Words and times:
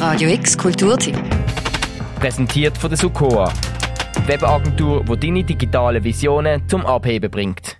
Radio 0.00 0.30
X 0.30 0.56
Kulturteam. 0.56 1.22
Präsentiert 2.18 2.78
von 2.78 2.88
der 2.88 2.98
Sukoa. 2.98 3.52
Webagentur, 4.24 5.04
die 5.04 5.20
deine 5.20 5.44
digitalen 5.44 6.02
Visionen 6.02 6.66
zum 6.70 6.86
Abheben 6.86 7.30
bringt. 7.30 7.76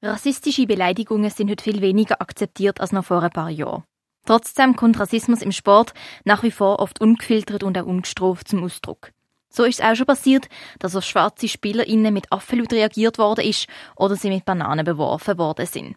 Rassistische 0.00 0.68
Beleidigungen 0.68 1.30
sind 1.30 1.50
heute 1.50 1.64
viel 1.64 1.80
weniger 1.80 2.20
akzeptiert 2.22 2.80
als 2.80 2.92
noch 2.92 3.04
vor 3.04 3.24
ein 3.24 3.30
paar 3.30 3.50
Jahren. 3.50 3.82
Trotzdem 4.24 4.76
kommt 4.76 5.00
Rassismus 5.00 5.42
im 5.42 5.50
Sport 5.50 5.94
nach 6.24 6.44
wie 6.44 6.52
vor 6.52 6.78
oft 6.78 7.00
ungefiltert 7.00 7.64
und 7.64 7.76
auch 7.76 7.86
ungestraft 7.86 8.46
zum 8.46 8.62
Ausdruck. 8.62 9.10
So 9.50 9.64
ist 9.64 9.80
es 9.80 9.84
auch 9.84 9.96
schon 9.96 10.06
passiert, 10.06 10.48
dass 10.78 10.94
auf 10.94 11.02
schwarze 11.02 11.48
SpielerInnen 11.48 12.14
mit 12.14 12.30
Affenlaut 12.30 12.72
reagiert 12.72 13.18
worden 13.18 13.44
ist 13.44 13.66
oder 13.96 14.14
sie 14.14 14.28
mit 14.28 14.44
Bananen 14.44 14.84
beworfen 14.84 15.38
worden 15.38 15.66
sind. 15.66 15.96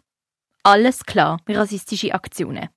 Alles 0.64 1.06
klar 1.06 1.40
mit 1.46 1.56
rassistische 1.56 2.16
Aktionen. 2.16 2.70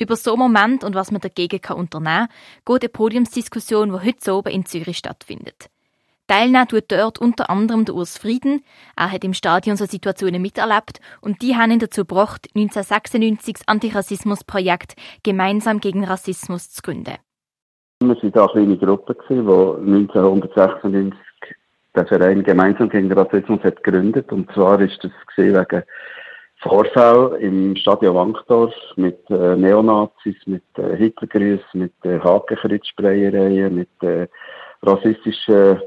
Über 0.00 0.16
so 0.16 0.32
einen 0.32 0.40
Moment 0.40 0.82
und 0.82 0.94
was 0.94 1.12
man 1.12 1.20
dagegen 1.20 1.60
kann 1.60 1.76
unternehmen 1.76 2.28
kann, 2.64 2.74
geht 2.78 2.82
eine 2.84 2.88
Podiumsdiskussion, 2.88 3.90
die 3.92 4.08
heute 4.08 4.34
oben 4.34 4.50
in 4.50 4.64
Zürich 4.64 4.96
stattfindet. 4.96 5.68
Teilnehmen 6.26 6.68
tut 6.68 6.84
dort 6.88 7.18
unter 7.18 7.50
anderem 7.50 7.84
der 7.84 7.94
Urs 7.94 8.16
Frieden. 8.16 8.64
Er 8.96 9.12
hat 9.12 9.24
im 9.24 9.34
Stadion 9.34 9.76
so 9.76 9.84
Situationen 9.84 10.40
miterlebt 10.40 11.00
und 11.20 11.42
die 11.42 11.54
haben 11.54 11.72
ihn 11.72 11.80
dazu 11.80 12.02
gebracht, 12.02 12.48
1996 12.54 13.56
das 13.58 13.68
Antirassismusprojekt 13.68 14.94
Gemeinsam 15.22 15.80
gegen 15.80 16.04
Rassismus 16.04 16.70
zu 16.70 16.80
gründen. 16.80 17.16
Wir 18.00 18.08
waren 18.08 18.32
da 18.32 18.46
eine 18.46 18.52
kleine 18.52 18.78
Gruppe, 18.78 19.16
die 19.28 19.34
1996 19.34 21.12
den 21.94 22.06
Verein 22.06 22.42
Gemeinsam 22.42 22.88
gegen 22.88 23.12
Rassismus 23.12 23.62
hat 23.64 23.82
gegründet. 23.82 24.32
Und 24.32 24.50
zwar 24.52 24.80
ist 24.80 24.98
das 25.02 25.12
wegen 25.36 25.82
Vorfall 26.62 27.38
im 27.40 27.74
Stadion 27.76 28.14
Wankdorf 28.14 28.74
mit 28.96 29.18
äh, 29.30 29.56
Neonazis, 29.56 30.36
mit 30.44 30.62
äh, 30.76 30.94
Hitlergrüßen, 30.96 31.62
mit 31.72 31.92
äh, 32.04 32.18
Hakenkreuzsprayereien, 32.18 33.74
mit 33.74 33.88
äh, 34.02 34.28
rassistischen 34.82 35.80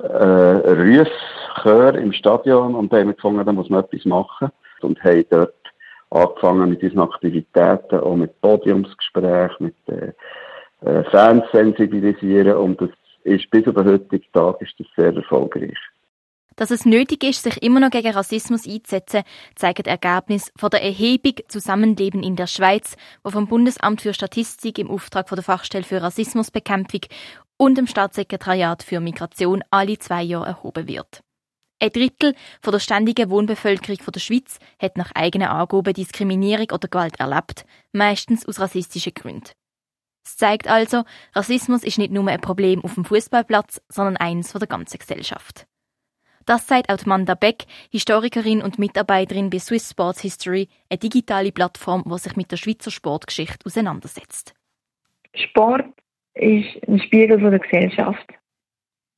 äh, 0.00 0.04
Rüsschör 0.04 1.94
im 1.94 2.12
Stadion. 2.12 2.74
Und 2.74 2.92
da 2.92 2.98
haben 2.98 3.08
wir 3.08 3.14
gefunden, 3.14 3.44
da 3.44 3.52
muss 3.52 3.70
man 3.70 3.84
etwas 3.84 4.04
machen. 4.04 4.50
Und 4.82 5.02
haben 5.02 5.24
dort 5.30 5.54
angefangen 6.10 6.68
mit 6.68 6.82
diesen 6.82 6.98
Aktivitäten, 6.98 8.00
auch 8.00 8.16
mit 8.16 8.38
Podiumsgesprächen, 8.42 9.66
mit 9.66 9.76
äh, 9.88 10.12
äh, 10.84 11.04
Fans 11.04 11.44
sensibilisieren. 11.52 12.56
Und 12.56 12.80
das 12.82 12.90
ist 13.24 13.50
bis 13.50 13.66
auf 13.66 13.74
den 13.74 13.86
heutigen 13.86 14.32
Tag 14.34 14.60
ist 14.60 14.74
das 14.78 14.86
sehr 14.94 15.14
erfolgreich. 15.14 15.78
Dass 16.56 16.70
es 16.70 16.84
nötig 16.84 17.24
ist, 17.24 17.42
sich 17.42 17.62
immer 17.62 17.80
noch 17.80 17.90
gegen 17.90 18.12
Rassismus 18.12 18.66
einzusetzen, 18.66 19.22
zeigt 19.54 19.86
Ergebnis 19.86 20.52
von 20.56 20.70
der 20.70 20.82
Erhebung 20.82 21.34
Zusammenleben 21.48 22.22
in 22.22 22.36
der 22.36 22.46
Schweiz, 22.46 22.96
wo 23.22 23.30
vom 23.30 23.46
Bundesamt 23.46 24.02
für 24.02 24.14
Statistik 24.14 24.78
im 24.78 24.90
Auftrag 24.90 25.28
von 25.28 25.36
der 25.36 25.44
Fachstelle 25.44 25.84
für 25.84 26.02
Rassismusbekämpfung 26.02 27.02
und 27.56 27.78
dem 27.78 27.86
Staatssekretariat 27.86 28.82
für 28.82 29.00
Migration 29.00 29.62
alle 29.70 29.98
zwei 29.98 30.22
Jahre 30.22 30.46
erhoben 30.46 30.88
wird. 30.88 31.22
Ein 31.80 31.90
Drittel 31.90 32.34
von 32.60 32.72
der 32.72 32.78
ständigen 32.78 33.28
Wohnbevölkerung 33.30 33.98
der 34.14 34.20
Schweiz 34.20 34.58
hat 34.80 34.96
nach 34.96 35.10
eigenen 35.16 35.48
Angaben 35.48 35.94
Diskriminierung 35.94 36.68
oder 36.72 36.86
Gewalt 36.86 37.18
erlebt, 37.18 37.64
meistens 37.92 38.46
aus 38.46 38.60
rassistischen 38.60 39.14
Gründen. 39.14 39.50
Es 40.24 40.36
zeigt 40.36 40.68
also, 40.68 41.02
Rassismus 41.34 41.82
ist 41.82 41.98
nicht 41.98 42.12
nur 42.12 42.28
ein 42.28 42.40
Problem 42.40 42.84
auf 42.84 42.94
dem 42.94 43.04
Fußballplatz, 43.04 43.82
sondern 43.88 44.16
eines 44.16 44.52
von 44.52 44.60
der 44.60 44.68
ganzen 44.68 44.98
Gesellschaft. 44.98 45.66
Das 46.46 46.66
sagt 46.66 46.90
auch 46.90 47.06
Manda 47.06 47.34
Beck, 47.34 47.64
Historikerin 47.90 48.62
und 48.62 48.78
Mitarbeiterin 48.78 49.50
bei 49.50 49.58
Swiss 49.58 49.90
Sports 49.90 50.22
History, 50.22 50.68
eine 50.90 50.98
digitale 50.98 51.52
Plattform, 51.52 52.04
die 52.06 52.18
sich 52.18 52.36
mit 52.36 52.50
der 52.50 52.56
Schweizer 52.56 52.90
Sportgeschichte 52.90 53.64
auseinandersetzt. 53.64 54.54
Sport 55.34 55.86
ist 56.34 56.88
ein 56.88 57.00
Spiegel 57.00 57.38
der 57.38 57.58
Gesellschaft. 57.58 58.26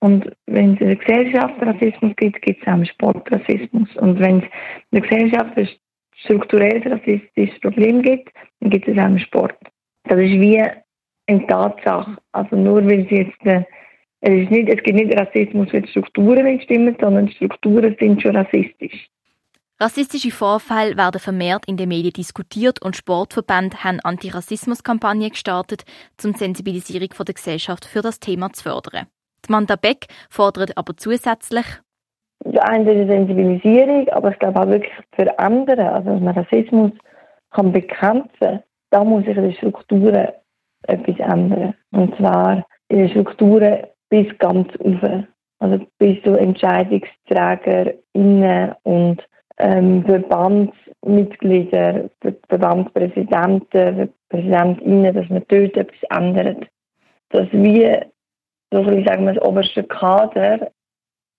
Und 0.01 0.31
wenn 0.47 0.75
es 0.75 0.81
in 0.81 0.89
der 0.89 0.97
Gesellschaft 0.97 1.55
Rassismus 1.63 2.13
gibt, 2.17 2.43
gibt 2.43 2.61
es 2.61 2.69
auch 2.69 2.77
im 2.77 2.85
Sport. 2.85 3.31
Und 3.31 4.21
wenn 4.21 4.39
es 4.39 4.45
in 4.45 4.51
der 4.93 5.01
Gesellschaft 5.01 5.57
ein 5.57 5.69
strukturelles 6.17 6.85
rassistisches 6.93 7.59
Problem 7.61 8.03
gibt, 8.03 8.31
dann 8.61 8.71
gibt 8.71 8.87
es 8.87 8.99
auch 8.99 9.07
im 9.07 9.19
Sport. 9.19 9.57
Das 10.05 10.19
ist 10.19 10.41
wie 10.41 10.61
eine 10.61 11.47
Tatsache. 11.47 12.19
Also 12.33 12.57
nur 12.57 12.85
weil 12.85 13.01
es 13.01 13.11
jetzt 13.11 13.67
es, 14.27 14.45
ist 14.45 14.51
nicht, 14.51 14.69
es 14.71 14.83
gibt 14.83 14.97
nicht 14.97 15.19
Rassismus, 15.19 15.71
weil 15.73 15.83
die 15.83 15.91
Strukturen 15.91 16.45
nicht 16.45 16.65
stimmen, 16.65 16.97
sondern 16.99 17.27
die 17.27 17.35
Strukturen 17.35 17.95
sind 18.01 18.23
schon 18.23 18.37
rassistisch. 18.37 19.11
Rassistische 19.79 20.31
Vorfälle 20.31 20.97
werden 20.97 21.21
vermehrt 21.21 21.65
in 21.67 21.77
den 21.77 21.89
Medien 21.89 22.13
diskutiert 22.13 22.81
und 22.81 22.97
Sportverbände 22.97 23.85
haben 23.85 24.01
Antirassismuskampagnen 24.01 25.31
gestartet, 25.31 25.85
um 26.25 26.33
die 26.33 26.39
Sensibilisierung 26.39 27.09
der 27.27 27.35
Gesellschaft 27.35 27.85
für 27.85 28.01
das 28.01 28.19
Thema 28.19 28.51
zu 28.53 28.63
fördern. 28.63 29.07
Die 29.47 29.53
Manda 29.53 29.77
Beck 29.77 30.07
fordert 30.31 30.79
aber 30.79 30.97
zusätzlich 30.97 31.67
eine 32.61 33.07
Sensibilisierung, 33.07 34.09
aber 34.09 34.31
ich 34.31 34.39
glaube 34.39 34.61
auch 34.61 34.69
wirklich 34.69 34.93
für 35.13 35.39
andere, 35.39 35.93
also 35.93 36.11
dass 36.11 36.21
man 36.21 36.35
Rassismus 36.35 36.93
kann 37.51 37.73
bekämpfen, 37.73 38.63
da 38.91 39.05
muss 39.05 39.25
sich 39.25 39.37
in 39.37 39.43
den 39.43 39.55
Strukturen 39.55 40.29
etwas 40.83 41.19
ändern. 41.19 41.75
Und 41.91 42.17
zwar 42.17 42.67
in 42.89 42.99
den 42.99 43.11
Strukturen 43.11 43.87
bis 44.15 44.31
ganz 44.39 44.69
rauf. 44.79 45.25
Also 45.59 45.85
bis 45.99 46.23
zu 46.23 46.39
EntscheidungsträgerInnen 46.39 48.75
und 48.85 49.21
ähm, 49.59 50.05
Verbandsmitglieder, 50.05 52.09
Verbandspräsidenten, 52.49 54.13
Präsidentinnen, 54.29 55.15
dass 55.15 55.29
man 55.29 55.43
dort 55.49 55.77
etwas 55.77 56.03
ändert. 56.11 56.69
Dass 57.31 57.49
wir, 57.51 58.07
so 58.71 58.83
ein 58.83 59.05
sagen 59.05 59.27
das 59.27 59.43
oberste 59.43 59.83
Kader 59.83 60.71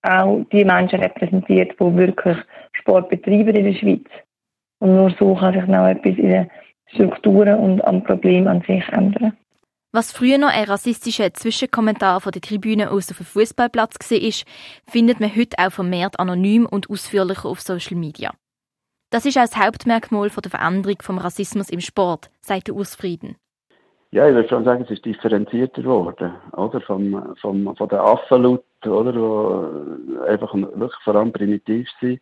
auch 0.02 0.44
die 0.52 0.66
Menschen 0.66 1.00
repräsentiert, 1.00 1.72
die 1.80 1.97
wirklich 1.97 2.38
Sport 2.74 3.07
betreiben 3.09 3.56
in 3.56 3.66
der 3.66 3.74
Schweiz. 3.74 4.06
Und 4.80 4.96
nur 4.96 5.12
so 5.12 5.36
kann 5.36 5.53
sich 5.53 5.66
noch 5.68 5.88
etwas 5.88 6.18
in 6.18 6.30
den 6.30 6.52
Strukturen 6.88 7.57
und 7.57 7.81
am 7.86 8.03
Problem 8.03 8.47
an 8.47 8.62
sich 8.68 8.86
ändern. 8.90 9.31
Was 9.95 10.11
früher 10.11 10.38
noch 10.38 10.50
ein 10.50 10.66
rassistischer 10.66 11.33
Zwischenkommentar 11.33 12.19
von 12.19 12.33
der 12.33 12.41
Tribüne 12.41 12.91
aus 12.91 13.09
auf 13.11 13.16
dem 13.16 13.25
Fußballplatz 13.28 13.95
war, 14.11 14.45
findet 14.91 15.22
man 15.22 15.33
heute 15.33 15.56
auch 15.57 15.72
vermehrt 15.72 16.19
anonym 16.19 16.66
und 16.66 16.89
ausführlicher 16.89 17.47
auf 17.47 17.61
Social 17.61 17.95
Media. 17.95 18.33
Das 19.09 19.25
ist 19.25 19.38
auch 19.38 19.44
das 19.44 19.56
Hauptmerkmal 19.56 20.29
der 20.29 20.51
Veränderung 20.51 20.97
vom 21.01 21.17
Rassismus 21.17 21.69
im 21.69 21.79
Sport, 21.79 22.29
sagt 22.41 22.69
Urs 22.69 22.94
Frieden. 22.94 23.38
Ja, 24.11 24.28
ich 24.28 24.35
würde 24.35 24.50
schon 24.50 24.66
sagen, 24.66 24.83
es 24.83 24.91
ist 24.91 25.06
differenzierter 25.06 25.81
geworden, 25.81 26.33
oder? 26.57 26.81
Vom, 26.81 27.33
vom, 27.39 27.73
von 27.77 27.88
den 27.88 28.00
Affenlaut, 28.00 28.66
oder? 28.85 29.13
Die 29.13 30.29
einfach 30.29 30.53
wirklich 30.56 31.03
vor 31.06 31.16
allem 31.16 31.31
primitiv 31.31 31.88
sind. 32.01 32.19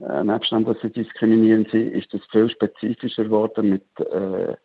Äh, 0.00 0.24
nebst 0.24 0.50
dem, 0.50 0.64
dass 0.64 0.80
sie 0.80 0.88
diskriminierend 0.88 1.70
sind, 1.70 1.92
ist 1.92 2.14
das 2.14 2.22
viel 2.30 2.48
spezifischer 2.48 3.24
geworden 3.24 3.68
mit, 3.68 3.84
äh, 4.00 4.56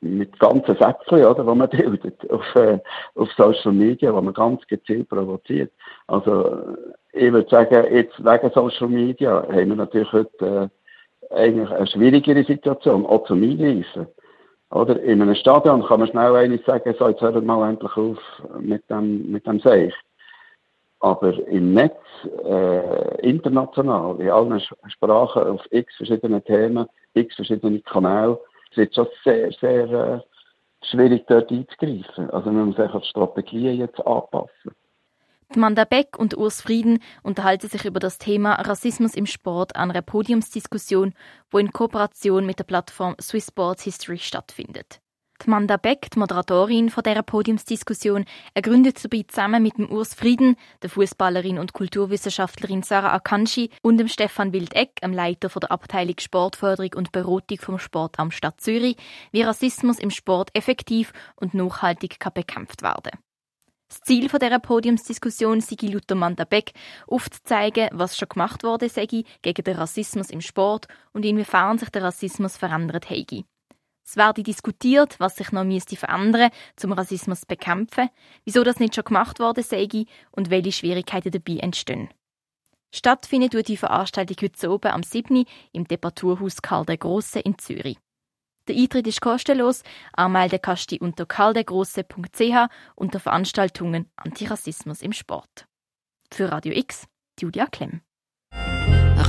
mit 0.00 0.38
ganzen 0.38 0.76
Sätzen, 0.76 1.24
oder, 1.24 1.44
die 1.44 1.54
man 1.54 1.68
bildet 1.70 2.30
auf, 2.30 2.54
äh, 2.54 2.78
auf 3.14 3.30
Social 3.32 3.72
Media, 3.72 4.14
wo 4.14 4.20
man 4.20 4.34
ganz 4.34 4.66
gezielt 4.66 5.08
provoziert. 5.08 5.72
Also, 6.06 6.76
ich 7.12 7.32
würde 7.32 7.48
sagen, 7.50 7.92
jetzt 7.92 8.18
wegen 8.18 8.50
Social 8.54 8.88
Media 8.88 9.42
haben 9.48 9.68
wir 9.68 9.76
natürlich 9.76 10.12
heute 10.12 10.70
äh, 11.30 11.34
eigentlich 11.34 11.70
eine 11.70 11.86
schwierigere 11.86 12.44
Situation, 12.44 13.06
auch 13.06 13.24
zum 13.26 13.42
Eingreifen. 13.42 14.06
Oder 14.70 15.00
in 15.02 15.20
einem 15.20 15.34
Stadion 15.34 15.84
kann 15.84 16.00
man 16.00 16.08
schnell 16.08 16.36
eines 16.36 16.64
sagen, 16.64 16.94
so, 16.98 17.08
jetzt 17.08 17.20
hört 17.20 17.44
mal 17.44 17.68
endlich 17.68 17.96
auf 17.96 18.18
mit 18.60 18.88
dem, 18.88 19.30
mit 19.30 19.46
dem 19.46 19.58
Seich. 19.60 19.92
Aber 21.00 21.32
im 21.48 21.74
Netz, 21.74 21.96
äh, 22.44 23.28
international, 23.28 24.20
in 24.20 24.30
allen 24.30 24.60
Sprachen, 24.86 25.42
auf 25.42 25.62
x 25.70 25.96
verschiedene 25.96 26.42
Themen, 26.42 26.86
x 27.14 27.34
verschiedene 27.34 27.80
Kanäle, 27.80 28.38
es 28.70 28.76
wird 28.76 28.94
schon 28.94 29.08
sehr, 29.24 29.50
sehr 29.52 29.90
äh, 29.90 30.20
schwierig, 30.86 31.24
dort 31.28 31.50
einzugreifen. 31.50 32.30
Also 32.30 32.50
man 32.50 32.66
muss 32.66 32.78
einfach 32.78 33.02
die 33.02 33.08
Strategien 33.08 33.78
jetzt 33.78 33.98
anpassen. 34.06 34.72
Manda 35.56 35.84
Beck 35.84 36.16
und 36.16 36.36
Urs 36.36 36.62
Frieden 36.62 37.00
unterhalten 37.24 37.68
sich 37.68 37.84
über 37.84 37.98
das 37.98 38.18
Thema 38.18 38.54
Rassismus 38.54 39.16
im 39.16 39.26
Sport 39.26 39.74
an 39.74 39.90
einer 39.90 40.02
Podiumsdiskussion, 40.02 41.12
wo 41.50 41.58
in 41.58 41.72
Kooperation 41.72 42.46
mit 42.46 42.60
der 42.60 42.64
Plattform 42.64 43.16
Swiss 43.20 43.48
Sports 43.48 43.82
History 43.82 44.18
stattfindet. 44.18 45.00
Die 45.42 45.48
Manda 45.48 45.78
Beck, 45.78 46.10
die 46.10 46.18
Moderatorin 46.18 46.90
von 46.90 47.02
dieser 47.02 47.22
Podiumsdiskussion, 47.22 48.26
ergründet 48.52 49.02
dabei 49.02 49.24
zusammen 49.26 49.62
mit 49.62 49.78
dem 49.78 49.90
Urs 49.90 50.12
Frieden, 50.12 50.56
der 50.82 50.90
Fußballerin 50.90 51.58
und 51.58 51.72
Kulturwissenschaftlerin 51.72 52.82
Sarah 52.82 53.14
Akanji 53.14 53.70
und 53.80 53.96
dem 53.96 54.08
Stefan 54.08 54.52
Wildeck, 54.52 54.96
dem 55.00 55.14
Leiter 55.14 55.48
der 55.48 55.72
Abteilung 55.72 56.16
Sportförderung 56.18 56.90
und 56.94 57.12
Beratung 57.12 57.58
vom 57.58 57.78
Sportamt 57.78 58.34
Stadt 58.34 58.60
Zürich, 58.60 58.96
wie 59.32 59.40
Rassismus 59.40 59.98
im 59.98 60.10
Sport 60.10 60.50
effektiv 60.52 61.14
und 61.36 61.54
nachhaltig 61.54 62.20
kann 62.20 62.34
bekämpft 62.34 62.82
werden. 62.82 63.18
Das 63.88 64.02
Ziel 64.02 64.28
dieser 64.28 64.58
Podiumsdiskussion 64.58 65.62
sei 65.62 65.76
laut 65.86 66.10
Manda 66.14 66.44
Beck, 66.44 66.72
aufzuzeigen, 67.06 67.88
was 67.92 68.16
schon 68.16 68.28
gemacht 68.28 68.62
wurde 68.62 68.90
sei 68.90 69.06
gegen 69.06 69.64
den 69.64 69.76
Rassismus 69.76 70.28
im 70.28 70.42
Sport 70.42 70.86
und 71.12 71.24
inwiefern 71.24 71.78
sich 71.78 71.88
der 71.88 72.02
Rassismus 72.02 72.58
verändert 72.58 73.08
habe. 73.08 73.44
Es 74.10 74.16
werde 74.16 74.42
diskutiert, 74.42 75.20
was 75.20 75.36
sich 75.36 75.52
noch 75.52 75.62
müsste 75.62 75.94
verändern, 75.94 76.50
zum 76.74 76.90
Rassismus 76.90 77.42
zu 77.42 77.46
bekämpfen, 77.46 78.08
wieso 78.44 78.64
das 78.64 78.80
nicht 78.80 78.96
schon 78.96 79.04
gemacht 79.04 79.38
worden 79.38 79.62
sei 79.62 79.86
und 80.32 80.50
welche 80.50 80.72
Schwierigkeiten 80.72 81.30
dabei 81.30 81.58
entstehen. 81.58 82.08
Stattfindet 82.92 83.54
wird 83.54 83.68
die 83.68 83.76
Veranstaltung 83.76 84.36
heute 84.42 84.68
oben 84.68 84.90
am 84.90 85.04
7. 85.04 85.44
im 85.70 85.86
Departurhaus 85.86 86.60
Karl 86.60 86.86
der 86.86 86.96
Grosse 86.96 87.38
in 87.38 87.56
Zürich. 87.58 87.98
Der 88.66 88.74
Eintritt 88.74 89.06
ist 89.06 89.20
kostenlos. 89.20 89.84
Anmelden 90.12 90.58
kannst 90.60 90.90
du 90.90 90.96
unter 90.96 91.24
karldergrosse.ch 91.24 92.68
unter 92.96 93.20
Veranstaltungen 93.20 94.10
Antirassismus 94.16 95.02
im 95.02 95.12
Sport. 95.12 95.66
Für 96.32 96.50
Radio 96.50 96.72
X, 96.74 97.06
Julia 97.40 97.66
Klemm. 97.66 98.00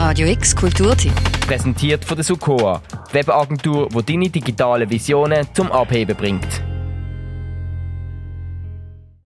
Radio 0.02 0.26
X 0.26 0.56
Kulturtipp. 0.56 1.14
Präsentiert 1.42 2.04
von 2.06 2.16
der 2.18 2.24
Sukoa, 2.24 2.82
Webagentur, 3.14 3.90
die 3.90 4.04
deine 4.06 4.30
digitalen 4.30 4.90
Visionen 4.90 5.48
zum 5.54 5.72
Abheben 5.72 6.16
bringt. 6.16 6.71